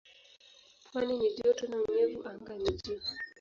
[0.91, 3.01] Pwani ni joto na unyevu anga ni juu.